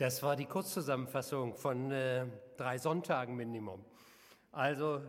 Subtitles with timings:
[0.00, 3.84] Das war die Kurzzusammenfassung von äh, drei Sonntagen Minimum.
[4.50, 5.02] Also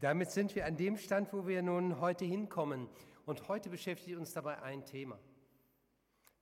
[0.00, 2.88] damit sind wir an dem Stand, wo wir nun heute hinkommen.
[3.26, 5.18] Und heute beschäftigt uns dabei ein Thema,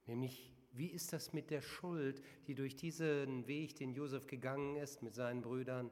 [0.06, 5.02] nämlich wie ist das mit der Schuld, die durch diesen Weg, den Josef gegangen ist,
[5.02, 5.90] mit seinen Brüdern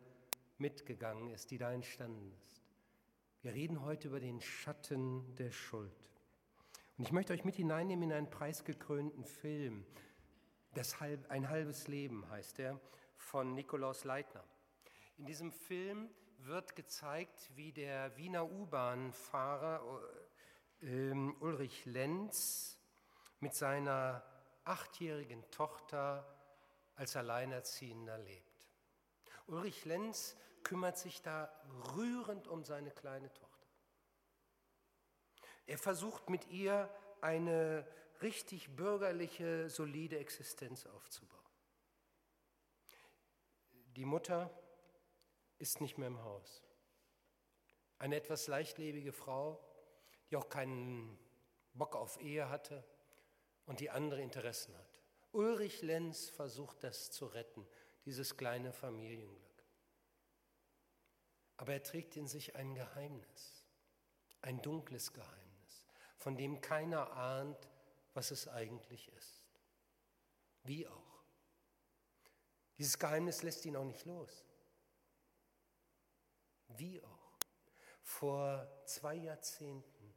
[0.59, 2.63] mitgegangen ist, die da entstanden ist.
[3.43, 6.09] Wir reden heute über den Schatten der Schuld.
[6.99, 9.85] Und ich möchte euch mit hineinnehmen in einen preisgekrönten Film,
[10.75, 12.81] das halb, Ein halbes Leben heißt er,
[13.17, 14.45] von Nikolaus Leitner.
[15.17, 20.03] In diesem Film wird gezeigt, wie der Wiener U-Bahn-Fahrer
[20.81, 22.79] äh, Ulrich Lenz
[23.41, 24.25] mit seiner
[24.65, 26.27] achtjährigen Tochter
[26.97, 28.53] als Alleinerziehender lebt.
[29.47, 31.53] Ulrich Lenz kümmert sich da
[31.97, 33.69] rührend um seine kleine Tochter.
[35.67, 36.89] Er versucht mit ihr
[37.21, 37.87] eine
[38.23, 41.41] richtig bürgerliche, solide Existenz aufzubauen.
[43.97, 44.51] Die Mutter
[45.59, 46.63] ist nicht mehr im Haus.
[47.99, 49.65] Eine etwas leichtlebige Frau,
[50.31, 51.19] die auch keinen
[51.75, 52.85] Bock auf Ehe hatte
[53.67, 55.01] und die andere Interessen hat.
[55.33, 57.67] Ulrich Lenz versucht das zu retten,
[58.05, 59.65] dieses kleine Familienglück.
[61.57, 63.65] Aber er trägt in sich ein Geheimnis,
[64.43, 65.87] ein dunkles Geheimnis,
[66.19, 67.69] von dem keiner ahnt,
[68.15, 69.43] was es eigentlich ist.
[70.63, 71.25] Wie auch.
[72.79, 74.45] Dieses Geheimnis lässt ihn auch nicht los.
[76.69, 77.39] Wie auch.
[78.03, 80.15] Vor zwei Jahrzehnten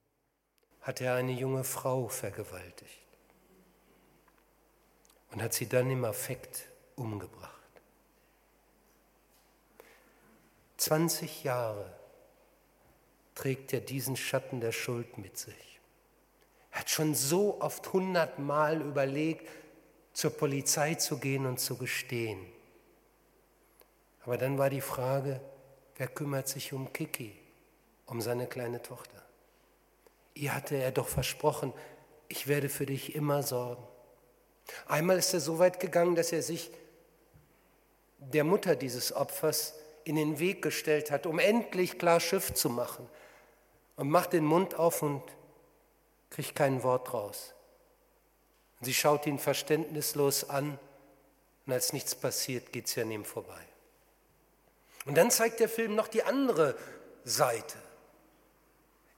[0.81, 3.07] hat er eine junge Frau vergewaltigt
[5.31, 7.53] und hat sie dann im Affekt umgebracht.
[10.77, 11.93] 20 Jahre
[13.35, 15.76] trägt er diesen Schatten der Schuld mit sich.
[16.77, 19.49] Er hat schon so oft hundertmal überlegt,
[20.13, 22.45] zur Polizei zu gehen und zu gestehen.
[24.23, 25.41] Aber dann war die Frage,
[25.95, 27.35] wer kümmert sich um Kiki,
[28.05, 29.23] um seine kleine Tochter?
[30.35, 31.73] Ihr hatte er doch versprochen,
[32.27, 33.81] ich werde für dich immer sorgen.
[34.85, 36.69] Einmal ist er so weit gegangen, dass er sich
[38.19, 39.73] der Mutter dieses Opfers
[40.03, 43.09] in den Weg gestellt hat, um endlich klar Schiff zu machen.
[43.95, 45.23] Und macht den Mund auf und
[46.29, 47.53] kriegt kein Wort raus.
[48.79, 50.79] Und sie schaut ihn verständnislos an
[51.65, 53.65] und als nichts passiert, geht sie an ihm vorbei.
[55.05, 56.77] Und dann zeigt der Film noch die andere
[57.23, 57.77] Seite.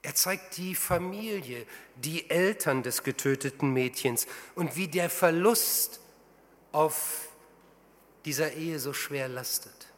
[0.02, 1.66] Er zeigt die Familie,
[1.96, 6.00] die Eltern des getöteten Mädchens und wie der Verlust
[6.72, 7.28] auf
[8.24, 9.88] dieser Ehe so schwer lastet.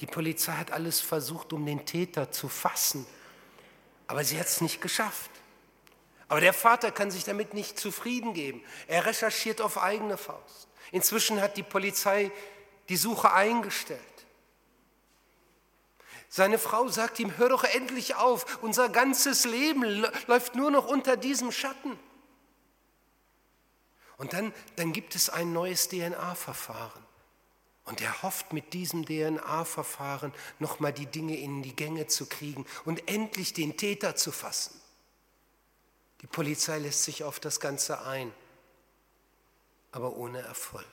[0.00, 3.06] Die Polizei hat alles versucht, um den Täter zu fassen.
[4.12, 5.30] Aber sie hat es nicht geschafft.
[6.28, 8.62] Aber der Vater kann sich damit nicht zufrieden geben.
[8.86, 10.68] Er recherchiert auf eigene Faust.
[10.90, 12.30] Inzwischen hat die Polizei
[12.90, 13.98] die Suche eingestellt.
[16.28, 21.16] Seine Frau sagt ihm, hör doch endlich auf, unser ganzes Leben läuft nur noch unter
[21.16, 21.98] diesem Schatten.
[24.18, 27.01] Und dann, dann gibt es ein neues DNA-Verfahren.
[27.84, 33.08] Und er hofft mit diesem DNA-Verfahren nochmal die Dinge in die Gänge zu kriegen und
[33.08, 34.80] endlich den Täter zu fassen.
[36.20, 38.32] Die Polizei lässt sich auf das Ganze ein,
[39.90, 40.86] aber ohne Erfolg.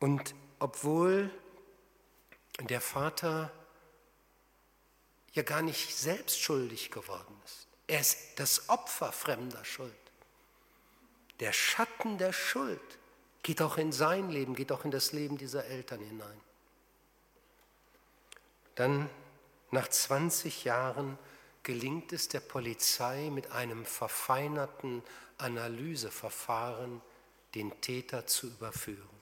[0.00, 1.30] Und obwohl
[2.58, 3.52] der Vater
[5.32, 9.94] ja gar nicht selbst schuldig geworden ist, er ist das Opfer fremder Schuld,
[11.38, 12.80] der Schatten der Schuld
[13.46, 16.40] geht auch in sein Leben, geht auch in das Leben dieser Eltern hinein.
[18.74, 19.08] Dann
[19.70, 21.16] nach 20 Jahren
[21.62, 25.00] gelingt es der Polizei mit einem verfeinerten
[25.38, 27.00] Analyseverfahren,
[27.54, 29.20] den Täter zu überführen.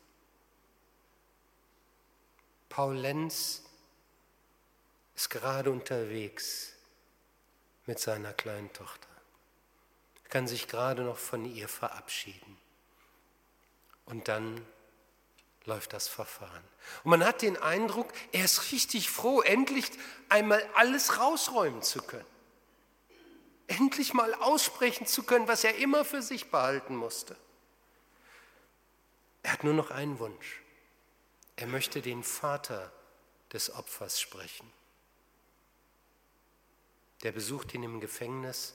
[2.71, 3.63] Paul Lenz
[5.15, 6.73] ist gerade unterwegs
[7.84, 9.09] mit seiner kleinen Tochter.
[10.22, 12.64] Er kann sich gerade noch von ihr verabschieden.
[14.06, 14.65] Und dann
[15.65, 16.62] läuft das Verfahren.
[17.04, 19.91] Und man hat den Eindruck, er ist richtig froh, endlich
[20.28, 22.27] einmal alles rausräumen zu können.
[23.66, 27.36] Endlich mal aussprechen zu können, was er immer für sich behalten musste.
[29.42, 30.60] Er hat nur noch einen Wunsch.
[31.57, 32.92] Er möchte den Vater
[33.53, 34.71] des Opfers sprechen.
[37.22, 38.74] Der besucht ihn im Gefängnis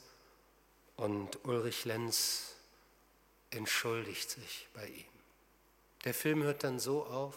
[0.96, 2.56] und Ulrich Lenz
[3.52, 5.19] entschuldigt sich bei ihm.
[6.06, 7.36] Der Film hört dann so auf,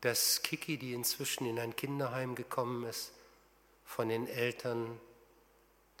[0.00, 3.12] dass Kiki, die inzwischen in ein Kinderheim gekommen ist,
[3.84, 5.00] von den Eltern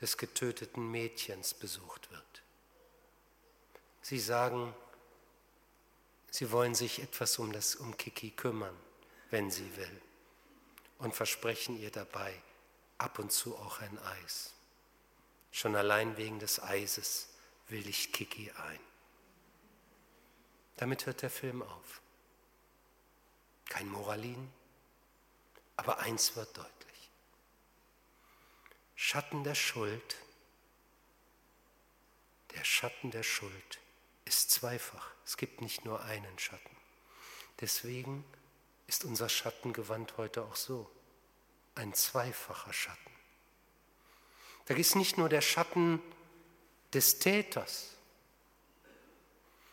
[0.00, 2.42] des getöteten Mädchens besucht wird.
[4.00, 4.74] Sie sagen,
[6.30, 8.76] sie wollen sich etwas um das um Kiki kümmern,
[9.30, 10.00] wenn sie will,
[10.98, 12.32] und versprechen ihr dabei
[12.98, 14.52] ab und zu auch ein Eis.
[15.52, 17.28] Schon allein wegen des Eises
[17.68, 18.89] will ich Kiki ein.
[20.80, 22.00] Damit hört der Film auf.
[23.68, 24.50] Kein Moralin,
[25.76, 27.10] aber eins wird deutlich.
[28.96, 30.16] Schatten der Schuld,
[32.54, 33.78] der Schatten der Schuld
[34.24, 35.10] ist zweifach.
[35.26, 36.76] Es gibt nicht nur einen Schatten.
[37.60, 38.24] Deswegen
[38.86, 40.90] ist unser Schattengewand heute auch so.
[41.74, 43.12] Ein zweifacher Schatten.
[44.64, 46.00] Da ist nicht nur der Schatten
[46.94, 47.96] des Täters,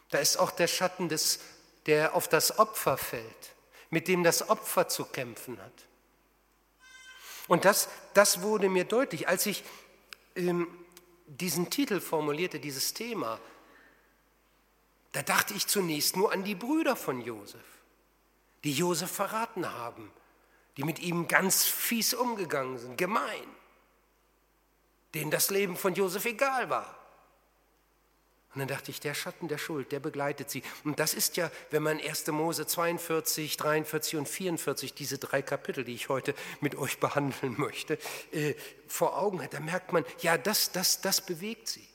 [0.10, 1.40] da ist auch der Schatten, des,
[1.86, 3.56] der auf das Opfer fällt,
[3.90, 5.88] mit dem das Opfer zu kämpfen hat.
[7.48, 9.64] Und das, das wurde mir deutlich, als ich
[10.36, 10.68] ähm,
[11.26, 13.40] diesen Titel formulierte, dieses Thema.
[15.12, 17.64] Da dachte ich zunächst nur an die Brüder von Josef,
[18.64, 20.12] die Josef verraten haben,
[20.76, 23.48] die mit ihm ganz fies umgegangen sind, gemein,
[25.14, 26.97] denen das Leben von Josef egal war.
[28.58, 30.64] Und dann dachte ich, der Schatten der Schuld, der begleitet sie.
[30.84, 32.26] Und das ist ja, wenn man 1.
[32.30, 38.00] Mose 42, 43 und 44, diese drei Kapitel, die ich heute mit euch behandeln möchte,
[38.32, 38.56] äh,
[38.88, 41.88] vor Augen hat, da merkt man, ja, das, das, das bewegt sie.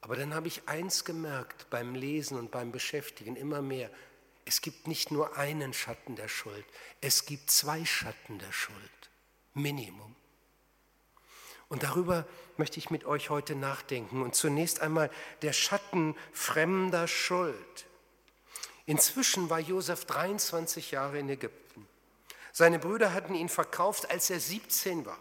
[0.00, 3.90] Aber dann habe ich eins gemerkt beim Lesen und beim Beschäftigen immer mehr.
[4.46, 6.64] Es gibt nicht nur einen Schatten der Schuld,
[7.02, 8.78] es gibt zwei Schatten der Schuld.
[9.52, 10.16] Minimum.
[11.72, 12.26] Und darüber
[12.58, 14.20] möchte ich mit euch heute nachdenken.
[14.20, 15.08] Und zunächst einmal
[15.40, 17.86] der Schatten fremder Schuld.
[18.84, 21.88] Inzwischen war Josef 23 Jahre in Ägypten.
[22.52, 25.16] Seine Brüder hatten ihn verkauft, als er 17 war.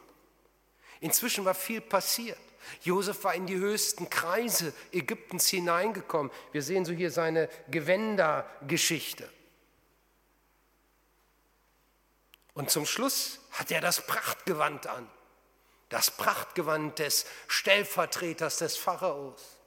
[0.99, 2.37] Inzwischen war viel passiert.
[2.81, 6.33] Josef war in die höchsten Kreise Ägyptens hineingekommen.
[6.51, 9.29] Wir sehen so hier seine Gewändergeschichte.
[12.53, 15.07] Und zum Schluss hat er das Prachtgewand an
[15.91, 19.57] das Prachtgewand des Stellvertreters des Pharaos.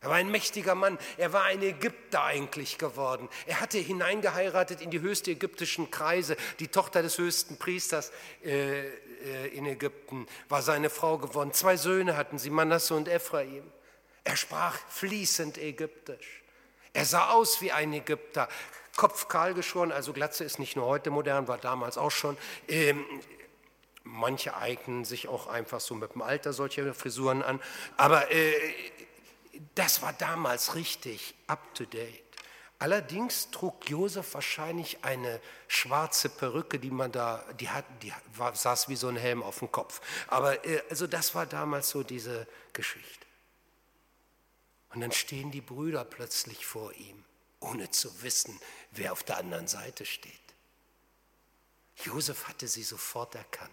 [0.00, 3.28] Er war ein mächtiger Mann, er war ein Ägypter eigentlich geworden.
[3.46, 6.36] Er hatte hineingeheiratet in die höchsten ägyptischen Kreise.
[6.60, 8.12] Die Tochter des höchsten Priesters
[8.44, 11.52] äh, äh, in Ägypten war seine Frau geworden.
[11.52, 13.64] Zwei Söhne hatten sie, Manasse und Ephraim.
[14.22, 16.42] Er sprach fließend Ägyptisch.
[16.92, 18.48] Er sah aus wie ein Ägypter,
[18.96, 22.36] Kopf kahl geschoren, also Glatze ist nicht nur heute modern, war damals auch schon.
[22.68, 23.04] Ähm,
[24.10, 27.60] Manche eignen sich auch einfach so mit dem Alter solche Frisuren an.
[27.98, 28.54] Aber äh,
[29.74, 32.24] das war damals richtig up-to-date.
[32.78, 38.88] Allerdings trug Josef wahrscheinlich eine schwarze Perücke, die man da, die hat, die war, saß
[38.88, 40.00] wie so ein Helm auf dem Kopf.
[40.28, 43.26] Aber äh, also das war damals so diese Geschichte.
[44.94, 47.24] Und dann stehen die Brüder plötzlich vor ihm,
[47.60, 48.58] ohne zu wissen,
[48.92, 50.32] wer auf der anderen Seite steht.
[52.04, 53.72] Josef hatte sie sofort erkannt.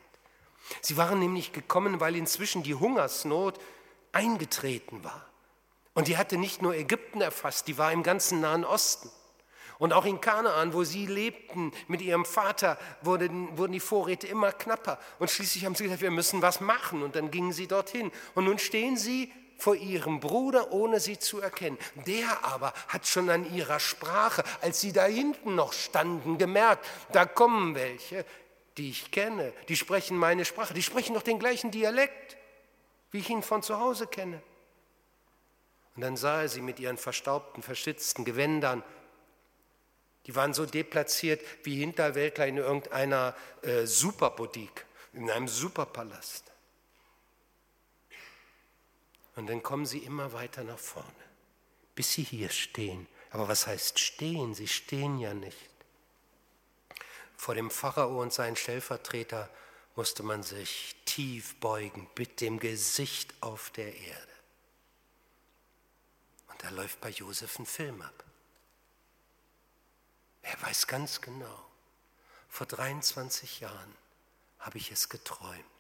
[0.82, 3.60] Sie waren nämlich gekommen, weil inzwischen die Hungersnot
[4.12, 5.26] eingetreten war.
[5.94, 9.10] Und die hatte nicht nur Ägypten erfasst, die war im ganzen Nahen Osten.
[9.78, 14.52] Und auch in Kanaan, wo sie lebten mit ihrem Vater, wurden, wurden die Vorräte immer
[14.52, 15.00] knapper.
[15.20, 17.04] Und schließlich haben sie gesagt, wir müssen was machen.
[17.04, 18.12] Und dann gingen sie dorthin.
[18.36, 21.78] Und nun stehen sie vor ihrem Bruder, ohne sie zu erkennen.
[22.06, 27.26] Der aber hat schon an ihrer Sprache, als sie da hinten noch standen, gemerkt, da
[27.26, 28.26] kommen welche,
[28.78, 32.38] die ich kenne, die sprechen meine Sprache, die sprechen doch den gleichen Dialekt,
[33.12, 34.42] wie ich ihn von zu Hause kenne.
[35.96, 38.84] Und dann sah er sie mit ihren verstaubten, verschitzten Gewändern.
[40.26, 46.52] Die waren so deplatziert wie Hinterwäldler in irgendeiner äh, Superboutique, in einem Superpalast.
[49.38, 51.10] Und dann kommen sie immer weiter nach vorne,
[51.94, 53.08] bis sie hier stehen.
[53.32, 54.54] Aber was heißt stehen?
[54.54, 55.75] Sie stehen ja nicht.
[57.46, 59.52] Vor dem Pharao und seinen Stellvertreter
[59.96, 64.34] musste man sich tief beugen, mit dem Gesicht auf der Erde.
[66.48, 68.24] Und da läuft bei Josef ein Film ab.
[70.42, 71.70] Er weiß ganz genau,
[72.50, 73.96] vor 23 Jahren
[74.58, 75.75] habe ich es geträumt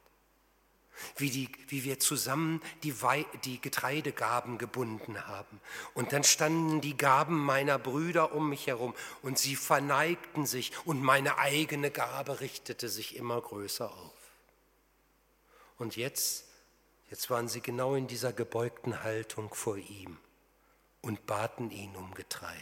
[1.17, 2.93] wie, die, wie wir zusammen die,
[3.43, 5.59] die Getreidegaben gebunden haben.
[5.93, 11.01] Und dann standen die Gaben meiner Brüder um mich herum und sie verneigten sich und
[11.01, 14.13] meine eigene Gabe richtete sich immer größer auf.
[15.77, 16.45] Und jetzt,
[17.09, 20.17] jetzt waren sie genau in dieser gebeugten Haltung vor ihm
[21.01, 22.55] und baten ihn um Getreide.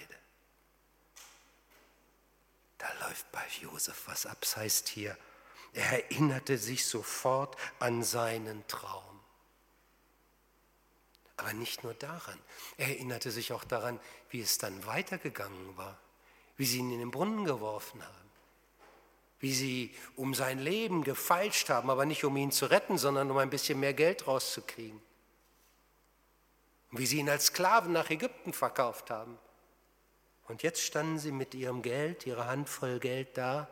[2.78, 5.18] Da läuft bei Josef was ab, das heißt hier,
[5.74, 9.20] er erinnerte sich sofort an seinen Traum.
[11.38, 12.40] Aber nicht nur daran.
[12.78, 14.00] Er erinnerte sich auch daran,
[14.30, 15.98] wie es dann weitergegangen war,
[16.58, 18.30] wie sie ihn in den Brunnen geworfen haben,
[19.40, 23.38] wie sie um sein Leben gefeilscht haben, aber nicht um ihn zu retten, sondern um
[23.38, 25.02] ein bisschen mehr Geld rauszukriegen.
[26.92, 29.40] Wie sie ihn als Sklaven nach Ägypten verkauft haben.
[30.48, 33.68] Und jetzt standen sie mit ihrem Geld, ihrer Handvoll Geld da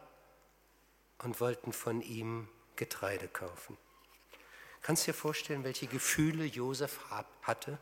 [1.23, 3.77] und wollten von ihm Getreide kaufen.
[4.81, 6.99] Kannst du dir vorstellen, welche Gefühle Josef
[7.43, 7.77] hatte?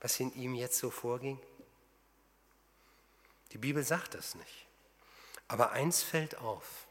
[0.00, 1.38] Was in ihm jetzt so vorging?
[3.52, 4.66] Die Bibel sagt das nicht.
[5.46, 6.86] Aber eins fällt auf.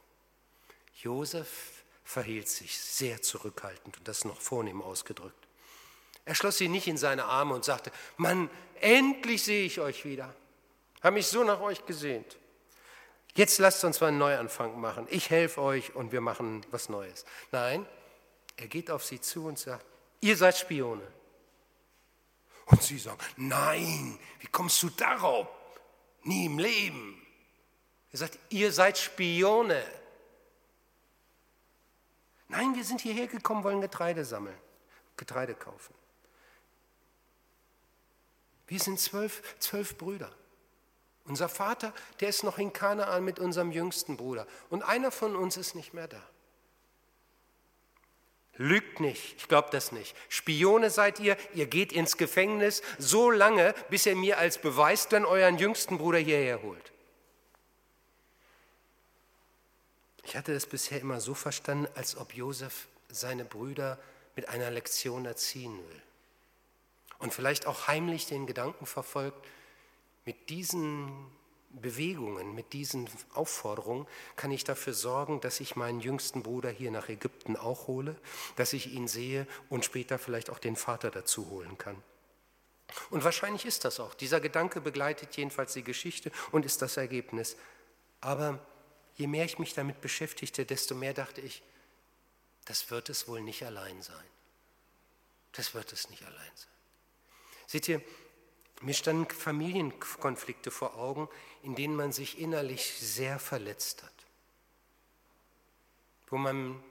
[0.96, 5.48] Josef verhielt sich sehr zurückhaltend und das noch vornehm ausgedrückt.
[6.24, 10.34] Er schloss sie nicht in seine Arme und sagte, Mann, endlich sehe ich euch wieder.
[11.02, 12.38] Habe mich so nach euch gesehnt.
[13.34, 15.08] Jetzt lasst uns mal einen Neuanfang machen.
[15.10, 17.26] Ich helfe euch und wir machen was Neues.
[17.52, 17.86] Nein,
[18.58, 19.86] er geht auf sie zu und sagt,
[20.20, 21.08] ihr seid Spione.
[22.66, 25.48] Und sie sagen, nein, wie kommst du darauf?
[26.24, 27.26] Nie im Leben.
[28.12, 29.84] Er sagt, ihr seid Spione.
[32.50, 34.58] Nein, wir sind hierher gekommen, wollen Getreide sammeln,
[35.16, 35.96] Getreide kaufen.
[38.68, 40.32] Wir sind zwölf, zwölf Brüder.
[41.32, 44.46] Unser Vater, der ist noch in Kanaan mit unserem jüngsten Bruder.
[44.70, 46.22] Und einer von uns ist nicht mehr da.
[48.58, 50.14] Lügt nicht, ich glaube das nicht.
[50.28, 55.24] Spione seid ihr, ihr geht ins Gefängnis so lange, bis ihr mir als Beweis dann
[55.24, 56.92] euren jüngsten Bruder hierher holt.
[60.24, 63.98] Ich hatte das bisher immer so verstanden, als ob Josef seine Brüder
[64.36, 66.02] mit einer Lektion erziehen will.
[67.20, 69.42] Und vielleicht auch heimlich den Gedanken verfolgt,
[70.26, 71.32] mit diesen
[71.70, 77.10] Bewegungen, mit diesen Aufforderungen kann ich dafür sorgen, dass ich meinen jüngsten Bruder hier nach
[77.10, 78.16] Ägypten auch hole,
[78.56, 82.02] dass ich ihn sehe und später vielleicht auch den Vater dazu holen kann.
[83.10, 84.14] Und wahrscheinlich ist das auch.
[84.14, 87.56] Dieser Gedanke begleitet jedenfalls die Geschichte und ist das Ergebnis.
[88.20, 88.60] Aber
[89.16, 91.64] je mehr ich mich damit beschäftigte, desto mehr dachte ich,
[92.66, 94.26] das wird es wohl nicht allein sein.
[95.54, 96.72] Das wird es nicht allein sein.
[97.68, 98.02] Seht ihr,
[98.82, 101.30] mir standen Familienkonflikte vor Augen,
[101.64, 104.26] in denen man sich innerlich sehr verletzt hat,
[106.28, 106.82] wo man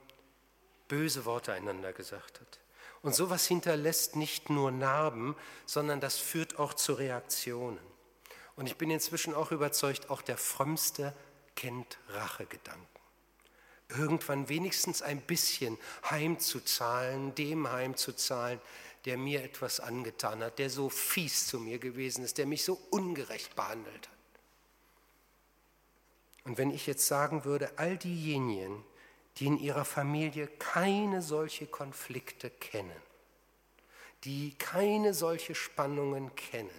[0.87, 2.59] böse Worte einander gesagt hat.
[3.01, 7.79] Und sowas hinterlässt nicht nur Narben, sondern das führt auch zu Reaktionen.
[8.55, 11.15] Und ich bin inzwischen auch überzeugt, auch der Frömmste
[11.55, 12.85] kennt Rachegedanken.
[13.89, 15.77] Irgendwann wenigstens ein bisschen
[16.09, 18.61] heimzuzahlen, dem heimzuzahlen,
[19.05, 22.79] der mir etwas angetan hat, der so fies zu mir gewesen ist, der mich so
[22.91, 24.17] ungerecht behandelt hat.
[26.43, 28.83] Und wenn ich jetzt sagen würde, all diejenigen,
[29.37, 33.01] die in ihrer Familie keine solche Konflikte kennen,
[34.23, 36.69] die keine solche Spannungen kennen,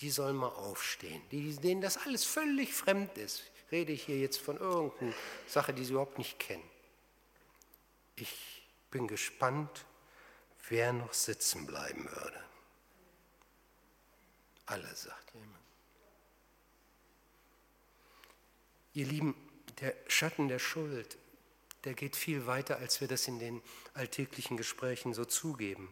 [0.00, 3.42] die sollen mal aufstehen, die, denen das alles völlig fremd ist.
[3.54, 5.14] Ich rede hier jetzt von irgendeiner
[5.46, 6.68] Sache, die sie überhaupt nicht kennen.
[8.16, 9.85] Ich bin gespannt,
[10.68, 12.44] wer noch sitzen bleiben würde.
[14.66, 15.52] Alle, sagt jemand.
[18.94, 19.34] Ihr Lieben,
[19.80, 21.18] der Schatten der Schuld,
[21.84, 23.62] der geht viel weiter, als wir das in den
[23.94, 25.88] alltäglichen Gesprächen so zugeben.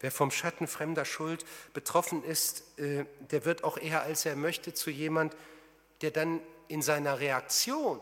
[0.00, 4.74] Wer vom Schatten fremder Schuld betroffen ist, äh, der wird auch eher, als er möchte,
[4.74, 5.36] zu jemand,
[6.00, 8.00] der dann in seiner Reaktion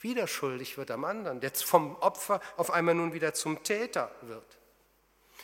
[0.00, 4.59] wieder schuldig wird am anderen, der vom Opfer auf einmal nun wieder zum Täter wird.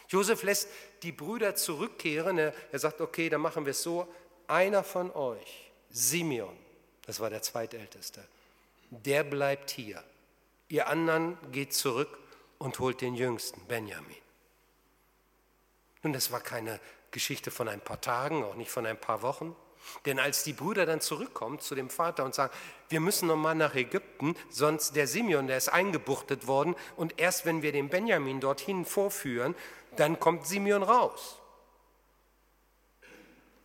[0.08, 0.68] Josef lässt
[1.02, 2.38] die Brüder zurückkehren.
[2.38, 4.06] Er, er sagt, okay, dann machen wir es so.
[4.46, 6.56] Einer von euch, Simeon,
[7.04, 8.24] das war der zweitälteste,
[8.90, 10.02] der bleibt hier.
[10.68, 12.18] Ihr anderen geht zurück
[12.58, 14.16] und holt den jüngsten, Benjamin.
[16.02, 19.56] Nun, das war keine Geschichte von ein paar Tagen, auch nicht von ein paar Wochen.
[20.04, 22.52] Denn als die Brüder dann zurückkommen zu dem Vater und sagen,
[22.88, 27.62] wir müssen nochmal nach Ägypten, sonst der Simeon, der ist eingebuchtet worden und erst wenn
[27.62, 29.54] wir den Benjamin dorthin vorführen,
[30.00, 31.38] dann kommt Simeon raus.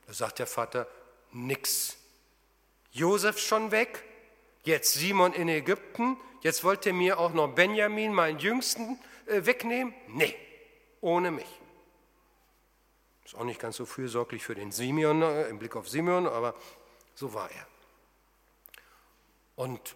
[0.07, 0.87] Da sagt der Vater,
[1.31, 1.97] nix.
[2.91, 4.03] Josef schon weg,
[4.63, 9.93] jetzt Simon in Ägypten, jetzt wollt ihr mir auch noch Benjamin, meinen Jüngsten, äh, wegnehmen?
[10.07, 10.35] Nee,
[10.99, 11.47] ohne mich.
[13.23, 16.53] Ist auch nicht ganz so fürsorglich für den Simeon, äh, im Blick auf Simeon, aber
[17.15, 17.67] so war er.
[19.55, 19.95] Und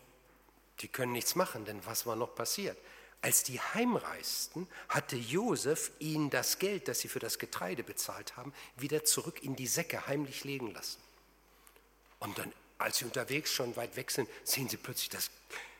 [0.79, 2.77] die können nichts machen, denn was war noch passiert?
[3.25, 8.53] Als die heimreisten, hatte Josef ihnen das Geld, das sie für das Getreide bezahlt haben,
[8.77, 10.99] wieder zurück in die Säcke heimlich legen lassen.
[12.19, 15.31] Und dann, als sie unterwegs schon weit weg sind, sehen sie plötzlich das,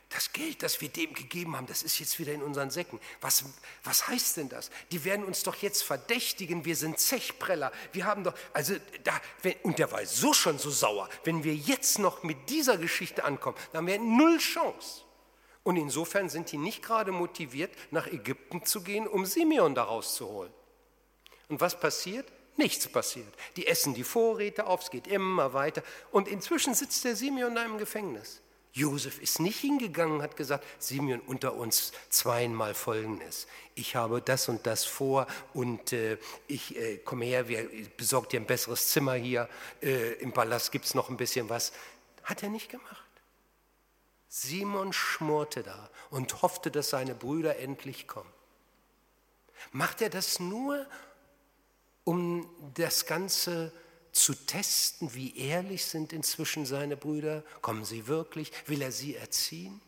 [0.10, 3.00] das Geld, das wir dem gegeben haben, das ist jetzt wieder in unseren Säcken.
[3.22, 3.46] Was,
[3.84, 4.72] was heißt denn das?
[4.92, 7.72] Die werden uns doch jetzt verdächtigen, wir sind Zechpreller.
[7.92, 8.74] Wir haben doch, also
[9.04, 9.22] da,
[9.62, 11.08] und der war so schon so sauer.
[11.26, 15.05] Wenn wir jetzt noch mit dieser Geschichte ankommen, dann haben wir null Chance.
[15.66, 20.54] Und insofern sind die nicht gerade motiviert, nach Ägypten zu gehen, um Simeon da rauszuholen.
[21.50, 22.32] Und was passiert?
[22.56, 23.34] Nichts passiert.
[23.58, 25.82] Die essen die Vorräte auf, es geht immer weiter.
[26.12, 28.42] Und inzwischen sitzt der Simeon da im Gefängnis.
[28.74, 33.48] Josef ist nicht hingegangen hat gesagt, Simeon, unter uns zweimal Folgendes.
[33.74, 37.68] Ich habe das und das vor und äh, ich äh, komme her, wir
[37.98, 39.50] besorgt dir ein besseres Zimmer hier,
[39.82, 41.72] äh, im Palast gibt es noch ein bisschen was.
[42.24, 43.05] Hat er nicht gemacht.
[44.38, 48.30] Simon schmorte da und hoffte, dass seine Brüder endlich kommen.
[49.72, 50.86] Macht er das nur,
[52.04, 53.72] um das Ganze
[54.12, 57.46] zu testen, wie ehrlich sind inzwischen seine Brüder.
[57.62, 58.52] Kommen sie wirklich?
[58.68, 59.80] Will er sie erziehen?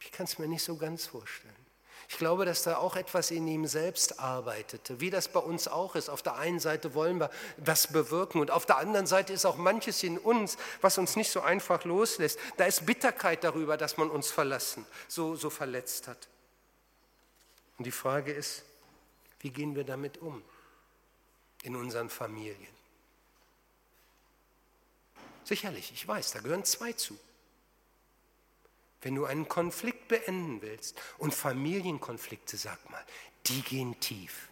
[0.00, 1.54] Ich kann es mir nicht so ganz vorstellen.
[2.08, 5.94] Ich glaube, dass da auch etwas in ihm selbst arbeitete, wie das bei uns auch
[5.94, 6.08] ist.
[6.08, 9.56] Auf der einen Seite wollen wir was bewirken und auf der anderen Seite ist auch
[9.56, 12.38] manches in uns, was uns nicht so einfach loslässt.
[12.56, 16.28] Da ist Bitterkeit darüber, dass man uns verlassen, so, so verletzt hat.
[17.76, 18.64] Und die Frage ist,
[19.40, 20.42] wie gehen wir damit um?
[21.62, 22.78] in unseren Familien.
[25.44, 27.18] Sicherlich, ich weiß, da gehören zwei zu.
[29.00, 33.04] Wenn du einen Konflikt beenden willst, und Familienkonflikte, sag mal,
[33.46, 34.48] die gehen tief.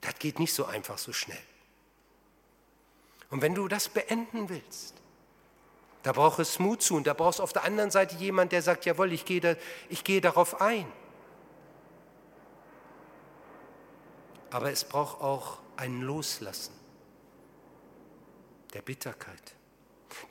[0.00, 1.38] Das geht nicht so einfach so schnell.
[3.30, 4.94] Und wenn du das beenden willst,
[6.02, 8.60] da braucht es Mut zu und da brauchst du auf der anderen Seite jemand, der
[8.60, 9.54] sagt, jawohl, ich gehe, da,
[9.88, 10.90] ich gehe darauf ein.
[14.50, 16.74] Aber es braucht auch ein Loslassen
[18.74, 19.54] der Bitterkeit.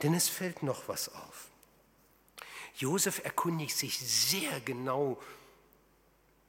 [0.02, 1.48] Denn es fällt noch was auf.
[2.76, 5.20] Josef erkundigt sich sehr genau,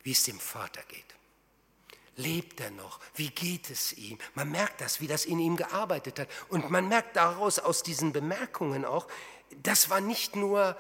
[0.04, 1.06] wie es dem Vater geht.
[2.16, 3.00] Lebt er noch?
[3.16, 4.20] Wie geht es ihm?
[4.36, 6.28] Man merkt das, wie das in ihm gearbeitet hat.
[6.50, 9.08] Und man merkt daraus, aus diesen Bemerkungen auch,
[9.64, 10.78] das war nicht nur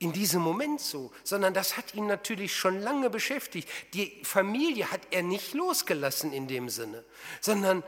[0.00, 3.68] in diesem Moment so, sondern das hat ihn natürlich schon lange beschäftigt.
[3.94, 7.04] Die Familie hat er nicht losgelassen in dem Sinne,
[7.40, 7.82] sondern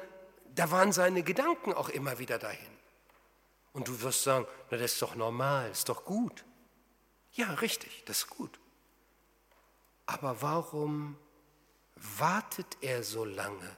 [0.54, 2.79] da waren seine Gedanken auch immer wieder dahin.
[3.72, 6.44] Und du wirst sagen, na, das ist doch normal, ist doch gut.
[7.32, 8.58] Ja, richtig, das ist gut.
[10.06, 11.16] Aber warum
[11.94, 13.76] wartet er so lange,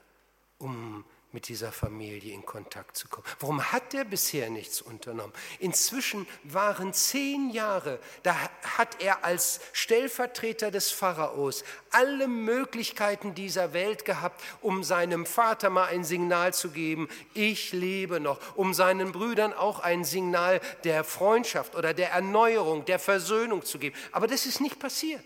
[0.59, 3.27] um mit dieser Familie in Kontakt zu kommen.
[3.41, 5.33] Warum hat er bisher nichts unternommen?
[5.59, 8.37] Inzwischen waren zehn Jahre, da
[8.77, 15.87] hat er als Stellvertreter des Pharaos alle Möglichkeiten dieser Welt gehabt, um seinem Vater mal
[15.87, 21.75] ein Signal zu geben, ich lebe noch, um seinen Brüdern auch ein Signal der Freundschaft
[21.75, 23.97] oder der Erneuerung, der Versöhnung zu geben.
[24.13, 25.25] Aber das ist nicht passiert.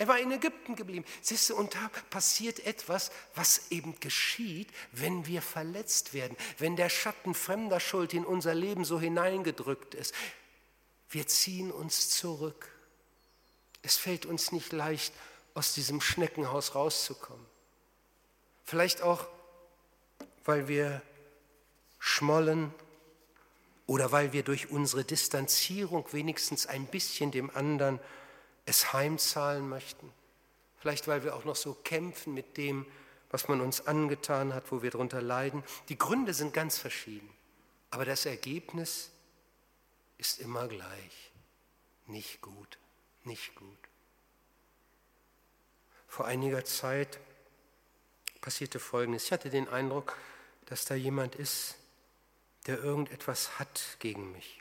[0.00, 1.04] Er war in Ägypten geblieben.
[1.20, 6.88] Siehst du, und da passiert etwas, was eben geschieht, wenn wir verletzt werden, wenn der
[6.88, 10.14] Schatten fremder Schuld in unser Leben so hineingedrückt ist.
[11.10, 12.66] Wir ziehen uns zurück.
[13.82, 15.12] Es fällt uns nicht leicht,
[15.52, 17.44] aus diesem Schneckenhaus rauszukommen.
[18.64, 19.26] Vielleicht auch,
[20.46, 21.02] weil wir
[21.98, 22.72] schmollen
[23.86, 28.00] oder weil wir durch unsere Distanzierung wenigstens ein bisschen dem anderen
[28.70, 30.12] es heimzahlen möchten.
[30.78, 32.86] Vielleicht, weil wir auch noch so kämpfen mit dem,
[33.30, 35.62] was man uns angetan hat, wo wir darunter leiden.
[35.88, 37.28] Die Gründe sind ganz verschieden.
[37.90, 39.10] Aber das Ergebnis
[40.18, 41.32] ist immer gleich.
[42.06, 42.78] Nicht gut,
[43.24, 43.78] nicht gut.
[46.08, 47.20] Vor einiger Zeit
[48.40, 49.24] passierte Folgendes.
[49.24, 50.16] Ich hatte den Eindruck,
[50.66, 51.76] dass da jemand ist,
[52.66, 54.58] der irgendetwas hat gegen mich.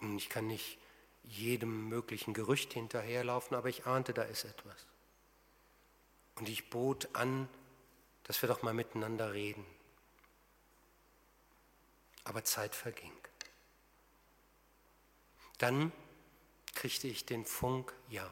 [0.00, 0.78] Und ich kann nicht
[1.28, 4.86] jedem möglichen Gerücht hinterherlaufen, aber ich ahnte, da ist etwas.
[6.36, 7.48] Und ich bot an,
[8.24, 9.64] dass wir doch mal miteinander reden.
[12.24, 13.12] Aber Zeit verging.
[15.58, 15.92] Dann
[16.74, 18.30] kriegte ich den Funk, ja,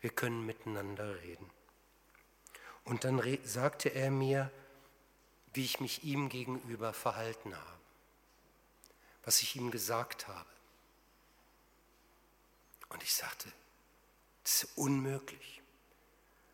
[0.00, 1.50] wir können miteinander reden.
[2.84, 4.50] Und dann sagte er mir,
[5.52, 7.80] wie ich mich ihm gegenüber verhalten habe,
[9.24, 10.48] was ich ihm gesagt habe.
[12.90, 13.50] Und ich sagte,
[14.44, 15.62] das ist unmöglich.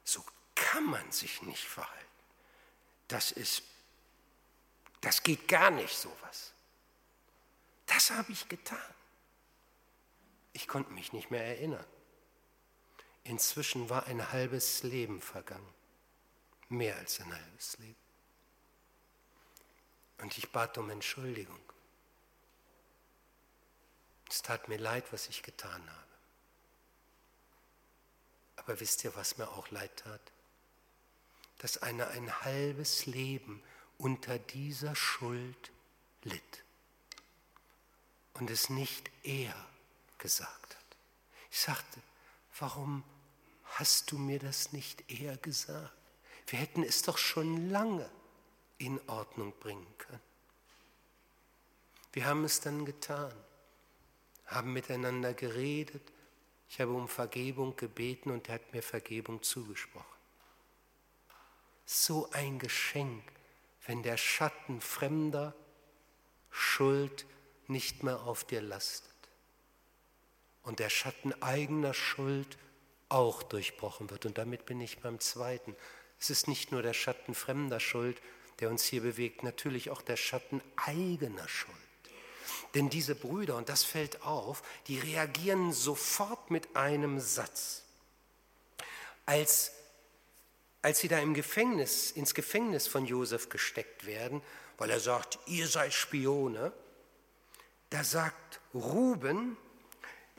[0.04, 1.94] So kann man sich nicht verhalten.
[3.08, 3.62] Das ist,
[5.00, 6.52] das geht gar nicht sowas.
[7.86, 8.78] Das habe ich getan.
[10.52, 11.86] Ich konnte mich nicht mehr erinnern.
[13.24, 15.74] Inzwischen war ein halbes Leben vergangen.
[16.68, 17.96] Mehr als ein halbes Leben.
[20.18, 21.60] Und ich bat um Entschuldigung.
[24.28, 26.05] Es tat mir leid, was ich getan habe.
[28.66, 30.20] Aber wisst ihr, was mir auch leid tat?
[31.58, 33.62] Dass einer ein halbes Leben
[33.96, 35.70] unter dieser Schuld
[36.24, 36.64] litt
[38.34, 39.54] und es nicht er
[40.18, 40.96] gesagt hat.
[41.50, 42.00] Ich sagte,
[42.58, 43.04] warum
[43.64, 45.92] hast du mir das nicht eher gesagt?
[46.48, 48.10] Wir hätten es doch schon lange
[48.78, 50.20] in Ordnung bringen können.
[52.12, 53.32] Wir haben es dann getan,
[54.46, 56.12] haben miteinander geredet.
[56.68, 60.04] Ich habe um Vergebung gebeten und er hat mir Vergebung zugesprochen.
[61.84, 63.22] So ein Geschenk,
[63.86, 65.54] wenn der Schatten fremder
[66.50, 67.26] Schuld
[67.68, 69.10] nicht mehr auf dir lastet
[70.62, 72.58] und der Schatten eigener Schuld
[73.08, 74.26] auch durchbrochen wird.
[74.26, 75.76] Und damit bin ich beim zweiten.
[76.18, 78.20] Es ist nicht nur der Schatten fremder Schuld,
[78.58, 81.76] der uns hier bewegt, natürlich auch der Schatten eigener Schuld.
[82.74, 87.82] Denn diese Brüder, und das fällt auf, die reagieren sofort mit einem Satz.
[89.24, 89.72] Als,
[90.82, 94.42] als sie da im Gefängnis, ins Gefängnis von Josef gesteckt werden,
[94.78, 96.72] weil er sagt, ihr seid Spione,
[97.90, 99.56] da sagt Ruben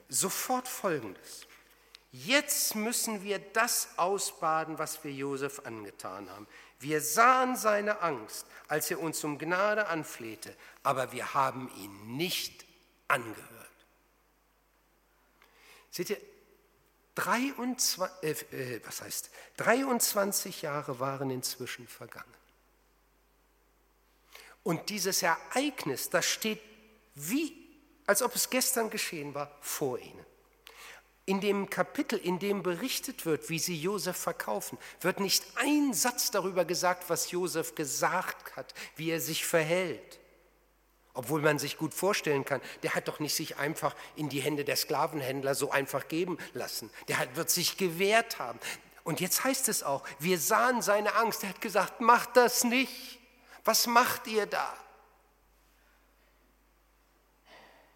[0.09, 1.47] sofort Folgendes.
[2.11, 6.47] Jetzt müssen wir das ausbaden, was wir Josef angetan haben.
[6.79, 12.65] Wir sahen seine Angst, als er uns um Gnade anflehte, aber wir haben ihn nicht
[13.07, 13.47] angehört.
[15.89, 16.21] Seht ihr,
[17.15, 22.31] 23, äh, äh, was heißt, 23 Jahre waren inzwischen vergangen.
[24.61, 26.61] Und dieses Ereignis, das steht
[27.15, 27.55] wie,
[28.05, 30.26] als ob es gestern geschehen war, vor ihnen.
[31.27, 36.31] In dem Kapitel, in dem berichtet wird, wie sie Josef verkaufen, wird nicht ein Satz
[36.31, 40.19] darüber gesagt, was Josef gesagt hat, wie er sich verhält.
[41.13, 44.63] Obwohl man sich gut vorstellen kann, der hat doch nicht sich einfach in die Hände
[44.63, 46.89] der Sklavenhändler so einfach geben lassen.
[47.09, 48.59] Der hat, wird sich gewehrt haben.
[49.03, 51.43] Und jetzt heißt es auch, wir sahen seine Angst.
[51.43, 53.19] Er hat gesagt, macht das nicht.
[53.65, 54.73] Was macht ihr da?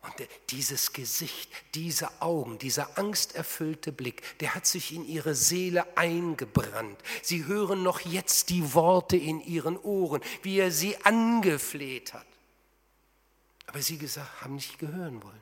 [0.01, 0.15] Und
[0.49, 6.99] dieses Gesicht, diese Augen, dieser angsterfüllte Blick, der hat sich in ihre Seele eingebrannt.
[7.21, 12.25] Sie hören noch jetzt die Worte in ihren Ohren, wie er sie angefleht hat.
[13.67, 15.41] Aber sie gesagt, haben nicht gehören wollen.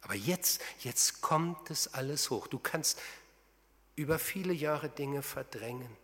[0.00, 2.48] Aber jetzt, jetzt kommt es alles hoch.
[2.48, 3.00] Du kannst
[3.94, 5.96] über viele Jahre Dinge verdrängen.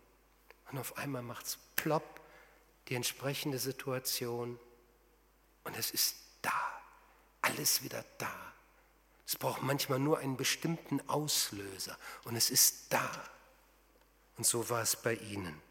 [0.71, 2.21] Und auf einmal macht es plopp
[2.87, 4.59] die entsprechende Situation.
[5.65, 6.74] Und es ist da
[7.45, 8.53] alles wieder da.
[9.25, 13.09] Es braucht manchmal nur einen bestimmten Auslöser und es ist da.
[14.37, 15.61] Und so war es bei ihnen.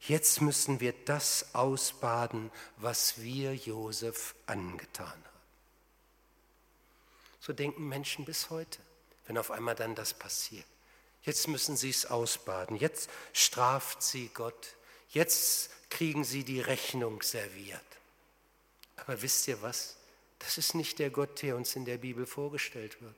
[0.00, 5.22] Jetzt müssen wir das ausbaden, was wir Josef angetan haben.
[7.40, 8.78] So denken Menschen bis heute,
[9.26, 10.66] wenn auf einmal dann das passiert.
[11.22, 12.76] Jetzt müssen sie es ausbaden.
[12.76, 14.76] Jetzt straft sie Gott.
[15.10, 17.80] Jetzt kriegen sie die Rechnung serviert.
[18.96, 19.95] Aber wisst ihr was?
[20.38, 23.16] Das ist nicht der Gott, der uns in der Bibel vorgestellt wird.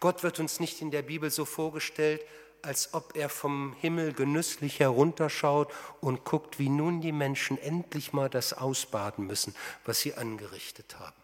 [0.00, 2.22] Gott wird uns nicht in der Bibel so vorgestellt,
[2.62, 8.30] als ob er vom Himmel genüsslich herunterschaut und guckt, wie nun die Menschen endlich mal
[8.30, 11.20] das ausbaden müssen, was sie angerichtet haben.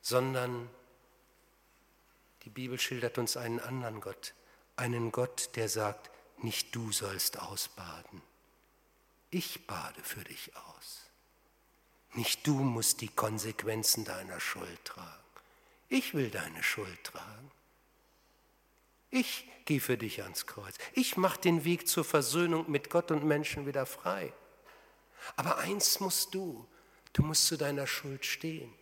[0.00, 0.70] Sondern
[2.44, 4.34] die Bibel schildert uns einen anderen Gott,
[4.76, 8.22] einen Gott, der sagt, nicht du sollst ausbaden,
[9.30, 11.01] ich bade für dich aus.
[12.14, 15.08] Nicht du musst die Konsequenzen deiner Schuld tragen.
[15.88, 17.50] Ich will deine Schuld tragen.
[19.10, 20.76] Ich gehe für dich ans Kreuz.
[20.94, 24.32] Ich mache den Weg zur Versöhnung mit Gott und Menschen wieder frei.
[25.36, 26.66] Aber eins musst du,
[27.12, 28.72] du musst zu deiner Schuld stehen.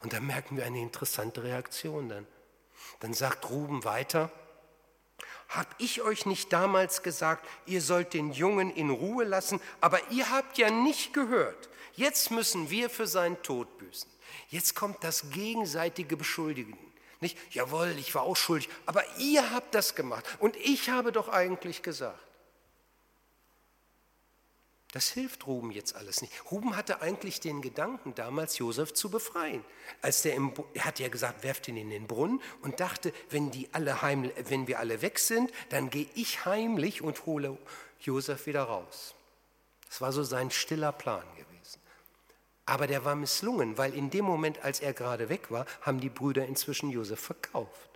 [0.00, 2.26] Und da merken wir eine interessante Reaktion dann.
[3.00, 4.32] Dann sagt Ruben weiter,
[5.50, 10.30] hab ich euch nicht damals gesagt, ihr sollt den Jungen in Ruhe lassen, aber ihr
[10.30, 11.68] habt ja nicht gehört.
[11.94, 14.08] Jetzt müssen wir für seinen Tod büßen.
[14.48, 16.78] Jetzt kommt das gegenseitige Beschuldigen.
[17.20, 21.28] Nicht, jawohl, ich war auch schuldig, aber ihr habt das gemacht und ich habe doch
[21.28, 22.18] eigentlich gesagt.
[24.92, 26.32] Das hilft Ruben jetzt alles nicht.
[26.50, 29.64] Ruben hatte eigentlich den Gedanken, damals Josef zu befreien.
[30.02, 33.52] Als der im, er hat ja gesagt, werft ihn in den Brunnen und dachte, wenn,
[33.52, 37.56] die alle heim, wenn wir alle weg sind, dann gehe ich heimlich und hole
[38.00, 39.14] Josef wieder raus.
[39.88, 41.80] Das war so sein stiller Plan gewesen.
[42.66, 46.10] Aber der war misslungen, weil in dem Moment, als er gerade weg war, haben die
[46.10, 47.90] Brüder inzwischen Josef verkauft.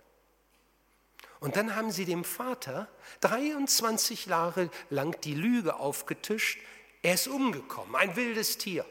[1.41, 2.87] Und dann haben sie dem Vater
[3.19, 6.59] 23 Jahre lang die Lüge aufgetischt,
[7.05, 8.83] Er ist umgekommen, ein wildes Tier.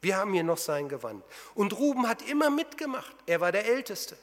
[0.00, 1.24] Wir haben hier noch sein Gewand.
[1.56, 3.16] Und Ruben hat immer mitgemacht.
[3.26, 4.16] Er war der Älteste.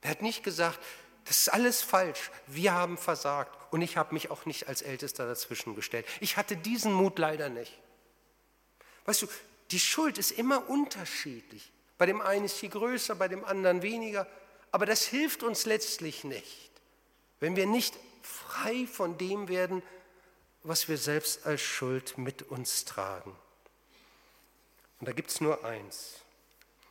[0.00, 0.80] Er hat nicht gesagt,
[1.26, 5.26] das ist alles falsch, wir haben versagt und ich habe mich auch nicht als Ältester
[5.26, 6.06] dazwischen gestellt.
[6.20, 7.78] Ich hatte diesen Mut leider nicht.
[9.04, 9.26] Weißt du,
[9.70, 11.70] die Schuld ist immer unterschiedlich.
[11.98, 14.26] Bei dem einen ist sie größer, bei dem anderen weniger.
[14.72, 16.70] Aber das hilft uns letztlich nicht,
[17.38, 19.82] wenn wir nicht frei von dem werden,
[20.64, 23.36] was wir selbst als Schuld mit uns tragen.
[24.98, 26.20] Und da gibt es nur eins,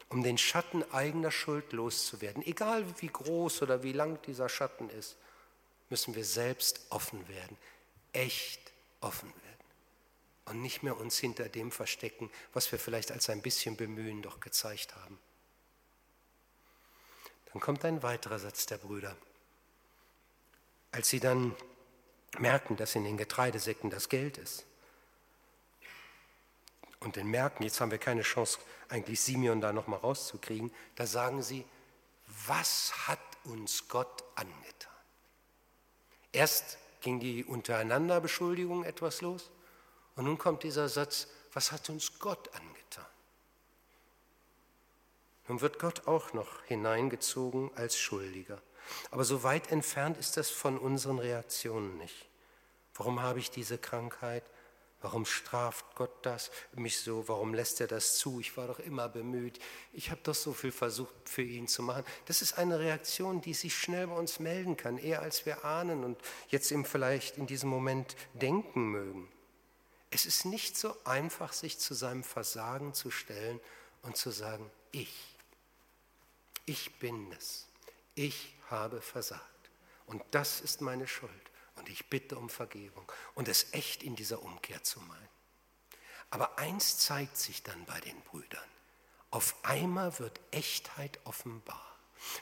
[0.10, 5.18] um den Schatten eigener Schuld loszuwerden, egal wie groß oder wie lang dieser Schatten ist,
[5.90, 7.58] müssen wir selbst offen werden,
[8.14, 9.66] echt offen werden
[10.46, 14.40] und nicht mehr uns hinter dem verstecken, was wir vielleicht als ein bisschen Bemühen doch
[14.40, 15.18] gezeigt haben.
[17.52, 19.16] Dann kommt ein weiterer Satz der Brüder.
[20.92, 21.56] Als sie dann
[22.40, 24.66] merken, dass in den Getreidesäcken das Geld ist
[27.04, 31.44] und dann merken, jetzt haben wir keine Chance, eigentlich Simeon da nochmal rauszukriegen, da sagen
[31.44, 31.66] sie,
[32.48, 34.92] was hat uns Gott angetan?
[36.32, 39.52] Erst ging die Untereinanderbeschuldigung etwas los
[40.16, 43.06] und nun kommt dieser Satz, was hat uns Gott angetan?
[45.48, 48.62] Nun wird Gott auch noch hineingezogen als Schuldiger.
[49.12, 52.28] Aber so weit entfernt ist das von unseren Reaktionen nicht.
[52.96, 54.44] Warum habe ich diese Krankheit?
[55.04, 57.28] Warum straft Gott das mich so?
[57.28, 58.40] Warum lässt er das zu?
[58.40, 59.60] Ich war doch immer bemüht.
[59.92, 62.06] Ich habe doch so viel versucht für ihn zu machen.
[62.26, 66.06] Das ist eine Reaktion, die sich schnell bei uns melden kann, eher als wir ahnen
[66.06, 66.18] und
[66.48, 69.30] jetzt eben vielleicht in diesem Moment denken mögen.
[70.10, 73.60] Es ist nicht so einfach, sich zu seinem Versagen zu stellen
[74.04, 75.36] und zu sagen, ich,
[76.66, 77.68] ich bin es,
[78.16, 79.70] ich habe versagt
[80.08, 81.32] und das ist meine Schuld
[81.76, 85.30] und ich bitte um Vergebung und es echt in dieser Umkehr zu meinen.
[86.30, 88.68] Aber eins zeigt sich dann bei den Brüdern.
[89.30, 91.94] Auf einmal wird Echtheit offenbar.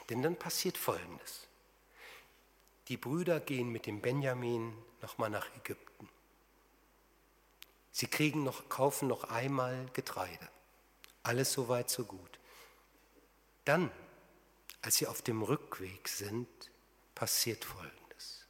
[0.08, 1.46] Denn dann passiert Folgendes.
[2.88, 6.08] Die Brüder gehen mit dem Benjamin nochmal nach Ägypten.
[7.90, 10.48] Sie kriegen noch, kaufen noch einmal Getreide.
[11.22, 12.38] Alles so weit, so gut.
[13.64, 13.90] Dann,
[14.82, 16.48] als sie auf dem Rückweg sind,
[17.14, 18.46] passiert Folgendes.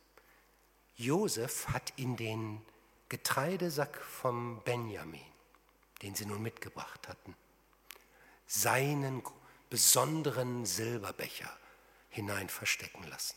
[0.96, 2.62] Josef hat in den
[3.08, 5.20] Getreidesack vom Benjamin,
[6.00, 7.36] den sie nun mitgebracht hatten,
[8.46, 9.22] seinen
[9.68, 11.54] besonderen Silberbecher
[12.08, 13.36] hinein verstecken lassen.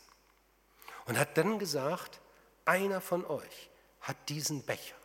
[1.05, 2.19] Und hat dann gesagt,
[2.65, 3.69] einer von euch
[4.01, 4.95] hat diesen Becher.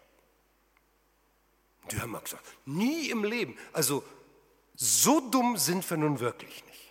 [1.90, 3.58] Die haben gesagt, nie im Leben.
[3.72, 4.04] Also
[4.76, 6.89] so dumm sind wir nun wirklich nicht.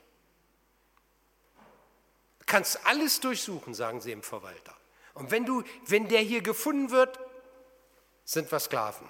[2.49, 4.75] Kannst alles durchsuchen, sagen sie im Verwalter.
[5.13, 7.19] Und wenn, du, wenn der hier gefunden wird,
[8.25, 9.07] sind wir Sklaven.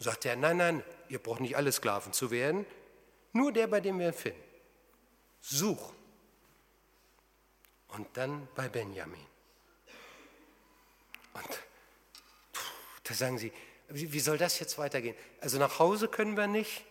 [0.00, 2.66] Sagt er, nein, nein, ihr braucht nicht alle Sklaven zu werden,
[3.32, 4.42] nur der, bei dem wir ihn finden.
[5.40, 5.92] Such.
[7.86, 9.24] Und dann bei Benjamin.
[11.34, 11.60] Und
[13.04, 13.52] da sagen sie,
[13.90, 15.14] wie soll das jetzt weitergehen?
[15.40, 16.84] Also nach Hause können wir nicht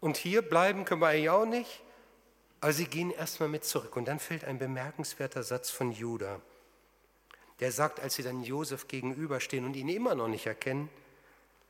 [0.00, 1.82] und hier bleiben können wir eigentlich auch nicht.
[2.66, 3.94] Aber sie gehen erstmal mit zurück.
[3.94, 6.40] Und dann fällt ein bemerkenswerter Satz von Judah
[7.60, 10.90] der sagt, als sie dann Josef gegenüberstehen und ihn immer noch nicht erkennen,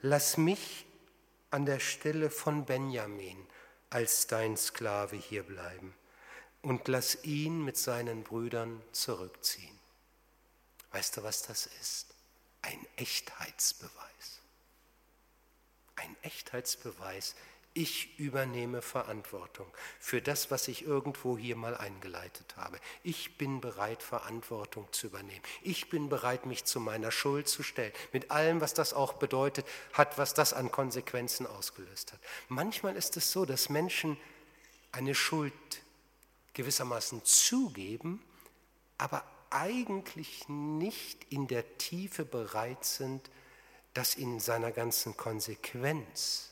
[0.00, 0.86] lass mich
[1.50, 3.46] an der Stelle von Benjamin
[3.90, 5.94] als dein Sklave hier bleiben
[6.62, 9.78] und lass ihn mit seinen Brüdern zurückziehen.
[10.90, 12.14] Weißt du, was das ist?
[12.62, 14.40] Ein Echtheitsbeweis.
[15.94, 17.36] Ein Echtheitsbeweis,
[17.76, 19.66] ich übernehme Verantwortung
[20.00, 22.78] für das, was ich irgendwo hier mal eingeleitet habe.
[23.02, 25.42] Ich bin bereit, Verantwortung zu übernehmen.
[25.62, 27.92] Ich bin bereit, mich zu meiner Schuld zu stellen.
[28.12, 32.20] Mit allem, was das auch bedeutet hat, was das an Konsequenzen ausgelöst hat.
[32.48, 34.16] Manchmal ist es so, dass Menschen
[34.92, 35.52] eine Schuld
[36.54, 38.22] gewissermaßen zugeben,
[38.96, 43.30] aber eigentlich nicht in der Tiefe bereit sind,
[43.92, 46.50] das in seiner ganzen Konsequenz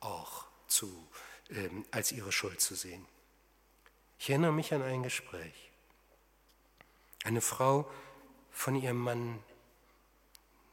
[0.00, 1.08] auch zu,
[1.50, 3.06] ähm, als ihre Schuld zu sehen.
[4.18, 5.70] Ich erinnere mich an ein Gespräch.
[7.24, 7.90] Eine Frau
[8.50, 9.42] von ihrem Mann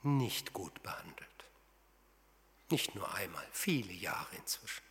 [0.04, 1.28] nicht gut behandelt.
[2.70, 4.84] Nicht nur einmal, viele Jahre inzwischen.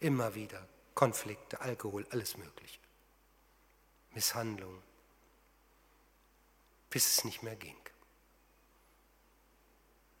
[0.00, 2.78] Immer wieder Konflikte, Alkohol, alles Mögliche.
[4.12, 4.82] Misshandlung,
[6.90, 7.76] bis es nicht mehr ging.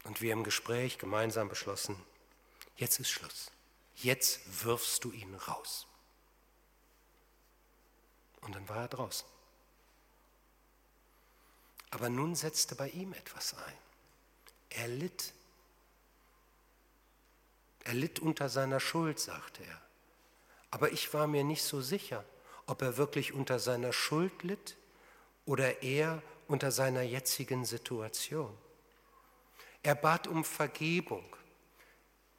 [0.04, 1.96] Und wir im Gespräch gemeinsam beschlossen,
[2.76, 3.53] jetzt ist Schluss
[3.96, 5.86] jetzt wirfst du ihn raus.
[8.40, 9.26] Und dann war er draußen.
[11.90, 13.78] Aber nun setzte bei ihm etwas ein.
[14.70, 15.32] Er litt.
[17.84, 19.80] Er litt unter seiner Schuld, sagte er.
[20.70, 22.24] Aber ich war mir nicht so sicher,
[22.66, 24.76] ob er wirklich unter seiner Schuld litt
[25.46, 28.56] oder eher unter seiner jetzigen Situation.
[29.82, 31.24] Er bat um Vergebung.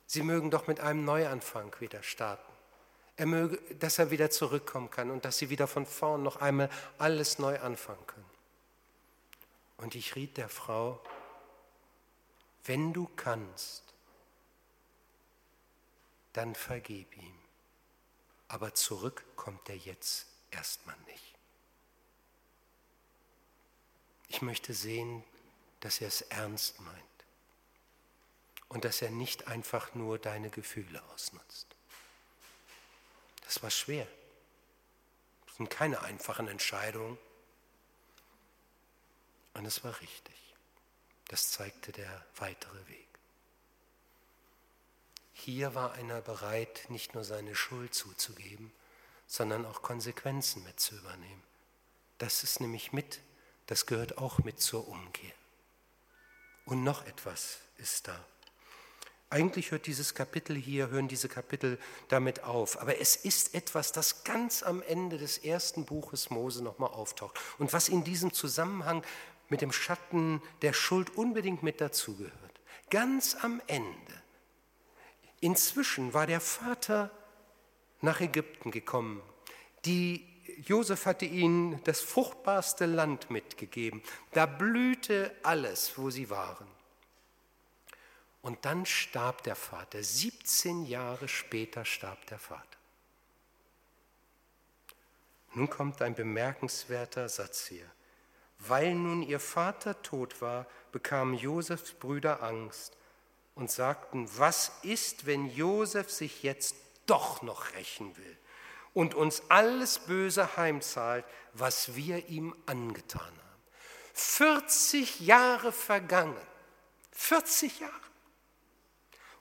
[0.08, 2.52] Sie mögen doch mit einem Neuanfang wieder starten.
[3.18, 6.70] Er möge, dass er wieder zurückkommen kann und dass sie wieder von vorn noch einmal
[6.98, 8.30] alles neu anfangen können.
[9.78, 11.02] Und ich riet der Frau,
[12.66, 13.84] wenn du kannst,
[16.34, 17.38] dann vergib ihm.
[18.48, 21.36] Aber zurück kommt er jetzt erstmal nicht.
[24.28, 25.24] Ich möchte sehen,
[25.80, 27.15] dass er es ernst meint
[28.70, 31.68] und dass er nicht einfach nur deine Gefühle ausnutzt.
[33.46, 34.08] Das war schwer.
[35.46, 37.18] Das sind keine einfachen Entscheidungen.
[39.54, 40.36] Und es war richtig.
[41.28, 43.08] Das zeigte der weitere Weg.
[45.34, 48.72] Hier war einer bereit, nicht nur seine Schuld zuzugeben,
[49.28, 51.44] sondern auch Konsequenzen mit zu übernehmen.
[52.18, 53.22] Das ist nämlich mit,
[53.68, 55.34] das gehört auch mit zur Umkehr.
[56.66, 58.26] Und noch etwas ist da.
[59.30, 62.80] Eigentlich hört dieses Kapitel hier, hören diese Kapitel damit auf.
[62.80, 67.74] Aber es ist etwas, das ganz am Ende des ersten Buches Mose nochmal auftaucht und
[67.74, 69.04] was in diesem Zusammenhang
[69.50, 72.34] mit dem Schatten der Schuld unbedingt mit dazugehört.
[72.90, 74.22] Ganz am Ende.
[75.40, 77.12] Inzwischen war der Vater
[78.02, 79.22] nach Ägypten gekommen.
[79.86, 80.26] Die
[80.66, 84.02] Josef hatte ihnen das fruchtbarste Land mitgegeben.
[84.34, 86.68] Da blühte alles, wo sie waren.
[88.46, 90.04] Und dann starb der Vater.
[90.04, 92.78] 17 Jahre später starb der Vater.
[95.56, 97.90] Nun kommt ein bemerkenswerter Satz hier.
[98.60, 102.96] Weil nun ihr Vater tot war, bekamen Josefs Brüder Angst
[103.56, 106.76] und sagten, was ist, wenn Josef sich jetzt
[107.08, 108.38] doch noch rächen will
[108.94, 113.64] und uns alles Böse heimzahlt, was wir ihm angetan haben.
[114.14, 116.38] 40 Jahre vergangen.
[117.12, 118.05] 40 Jahre.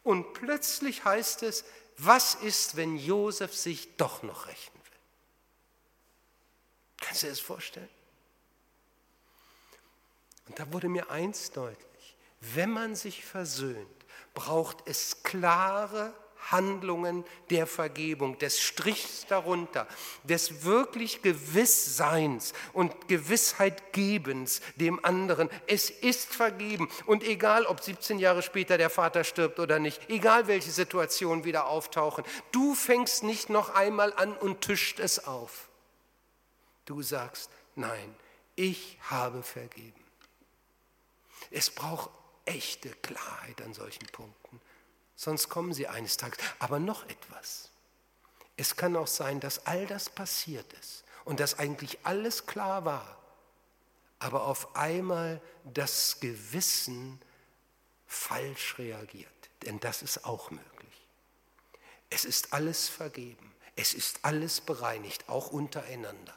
[0.04, 1.64] Und plötzlich heißt es,
[1.96, 4.98] was ist, wenn Josef sich doch noch rächen will?
[7.00, 7.88] Kannst du dir das vorstellen?
[10.46, 13.88] Und da wurde mir eins deutlich, wenn man sich versöhnt,
[14.34, 16.12] braucht es klare
[16.50, 19.86] Handlungen der Vergebung, des Strichs darunter,
[20.22, 25.48] des wirklich Gewissseins und Gewissheitgebens dem anderen.
[25.66, 30.46] Es ist vergeben und egal, ob 17 Jahre später der Vater stirbt oder nicht, egal
[30.46, 35.68] welche Situationen wieder auftauchen, du fängst nicht noch einmal an und tischt es auf.
[36.84, 38.14] Du sagst, nein,
[38.56, 40.04] ich habe vergeben.
[41.50, 42.10] Es braucht
[42.44, 44.60] echte Klarheit an solchen Punkten
[45.16, 46.38] sonst kommen sie eines Tages.
[46.58, 47.70] Aber noch etwas.
[48.56, 53.18] Es kann auch sein, dass all das passiert ist und dass eigentlich alles klar war,
[54.18, 57.20] aber auf einmal das Gewissen
[58.06, 59.28] falsch reagiert.
[59.62, 61.08] Denn das ist auch möglich.
[62.10, 66.36] Es ist alles vergeben, es ist alles bereinigt, auch untereinander.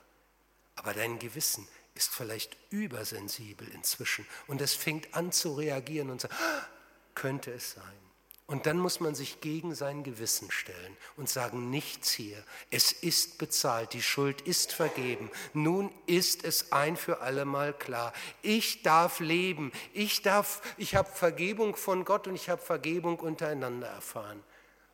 [0.75, 6.33] Aber dein Gewissen ist vielleicht übersensibel inzwischen und es fängt an zu reagieren und sagt,
[6.33, 6.67] ah,
[7.15, 8.06] könnte es sein.
[8.47, 13.38] Und dann muss man sich gegen sein Gewissen stellen und sagen, nichts hier, es ist
[13.39, 15.29] bezahlt, die Schuld ist vergeben.
[15.53, 18.13] Nun ist es ein für allemal klar.
[18.41, 23.88] Ich darf leben, ich darf, ich habe Vergebung von Gott und ich habe Vergebung untereinander
[23.88, 24.41] erfahren.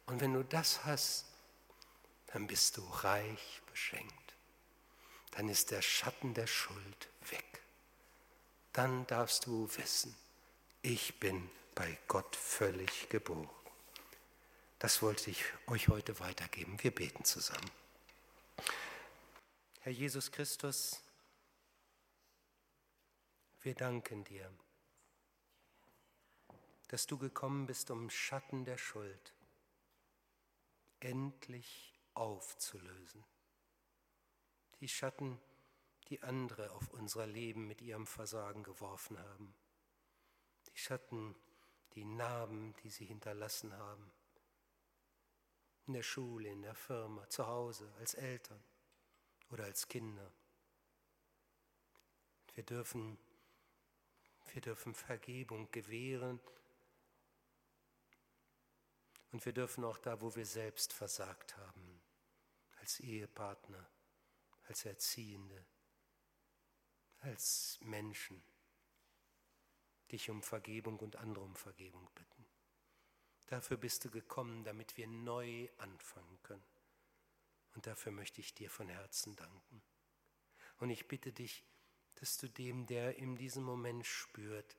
[0.08, 1.26] Und wenn du das hast,
[2.34, 4.34] dann bist du reich beschenkt.
[5.30, 7.62] Dann ist der Schatten der Schuld weg.
[8.72, 10.16] Dann darfst du wissen,
[10.82, 13.50] ich bin bei Gott völlig geboren.
[14.80, 16.82] Das wollte ich euch heute weitergeben.
[16.82, 17.72] Wir beten zusammen.
[19.80, 21.02] Herr Jesus Christus,
[23.62, 24.52] wir danken dir,
[26.90, 29.34] dass du gekommen bist, um Schatten der Schuld
[31.00, 33.24] endlich aufzulösen.
[34.80, 35.40] Die Schatten,
[36.10, 39.56] die andere auf unser Leben mit ihrem Versagen geworfen haben.
[40.68, 41.53] Die Schatten, die
[41.96, 44.12] die Narben, die sie hinterlassen haben.
[45.86, 48.64] In der Schule, in der Firma, zu Hause, als Eltern
[49.50, 50.32] oder als Kinder.
[52.56, 53.18] Wir dürfen,
[54.54, 56.40] wir dürfen Vergebung gewähren
[59.32, 62.02] und wir dürfen auch da, wo wir selbst versagt haben,
[62.80, 63.90] als Ehepartner,
[64.68, 65.66] als Erziehende,
[67.20, 68.44] als Menschen,
[70.14, 72.46] dich um Vergebung und andere um Vergebung bitten.
[73.48, 76.64] Dafür bist du gekommen, damit wir neu anfangen können.
[77.76, 79.82] Und dafür möchte ich dir von Herzen danken.
[80.80, 81.64] Und ich bitte dich,
[82.16, 84.78] dass du dem, der in diesem Moment spürt,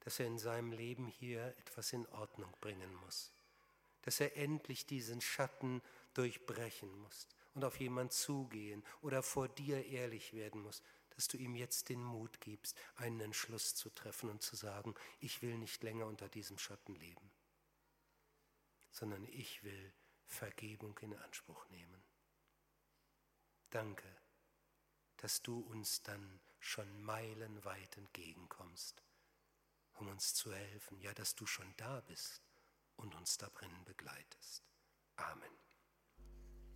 [0.00, 3.32] dass er in seinem Leben hier etwas in Ordnung bringen muss,
[4.02, 5.80] dass er endlich diesen Schatten
[6.12, 10.82] durchbrechen muss und auf jemand zugehen oder vor dir ehrlich werden muss,
[11.14, 15.42] dass du ihm jetzt den Mut gibst, einen Entschluss zu treffen und zu sagen, ich
[15.42, 17.30] will nicht länger unter diesem Schatten leben,
[18.90, 19.92] sondern ich will
[20.26, 22.02] Vergebung in Anspruch nehmen.
[23.70, 24.08] Danke,
[25.16, 29.02] dass du uns dann schon meilenweit entgegenkommst,
[29.94, 32.42] um uns zu helfen, ja, dass du schon da bist
[32.96, 34.64] und uns darin begleitest.
[35.16, 35.63] Amen.